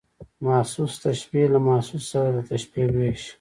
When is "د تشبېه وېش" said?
2.35-3.23